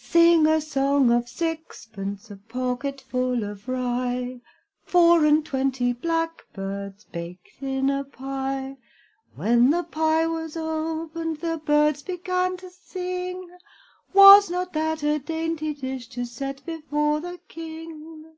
Sing 0.00 0.48
a 0.48 0.60
song 0.60 1.12
of 1.12 1.28
sixpence, 1.28 2.32
A 2.32 2.36
pocket 2.36 3.00
full 3.00 3.44
of 3.44 3.68
rye; 3.68 4.40
Four 4.82 5.24
and 5.24 5.46
twenty 5.46 5.92
blackbirds 5.92 7.04
Baked 7.04 7.62
in 7.62 7.88
a 7.88 8.02
pie; 8.02 8.76
When 9.36 9.70
the 9.70 9.84
pie 9.84 10.26
was 10.26 10.56
opened 10.56 11.36
The 11.36 11.58
birds 11.58 12.02
began 12.02 12.56
to 12.56 12.70
sing; 12.70 13.56
Was 14.12 14.50
not 14.50 14.72
that 14.72 15.04
a 15.04 15.20
dainty 15.20 15.74
dish 15.74 16.08
To 16.08 16.24
set 16.24 16.66
before 16.66 17.20
the 17.20 17.38
King? 17.46 18.34